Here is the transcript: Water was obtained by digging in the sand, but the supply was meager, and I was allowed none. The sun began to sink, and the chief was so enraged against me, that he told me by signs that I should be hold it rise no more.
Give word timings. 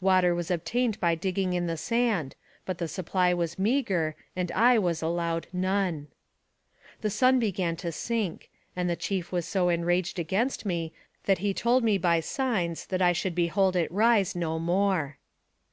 Water 0.00 0.34
was 0.34 0.50
obtained 0.50 0.98
by 0.98 1.14
digging 1.14 1.52
in 1.52 1.68
the 1.68 1.76
sand, 1.76 2.34
but 2.66 2.78
the 2.78 2.88
supply 2.88 3.32
was 3.32 3.60
meager, 3.60 4.16
and 4.34 4.50
I 4.50 4.76
was 4.76 5.02
allowed 5.02 5.46
none. 5.52 6.08
The 7.00 7.10
sun 7.10 7.38
began 7.38 7.76
to 7.76 7.92
sink, 7.92 8.50
and 8.74 8.90
the 8.90 8.96
chief 8.96 9.30
was 9.30 9.46
so 9.46 9.68
enraged 9.68 10.18
against 10.18 10.66
me, 10.66 10.92
that 11.26 11.38
he 11.38 11.54
told 11.54 11.84
me 11.84 11.96
by 11.96 12.18
signs 12.18 12.86
that 12.86 13.00
I 13.00 13.12
should 13.12 13.36
be 13.36 13.46
hold 13.46 13.76
it 13.76 13.88
rise 13.92 14.34
no 14.34 14.58
more. 14.58 15.18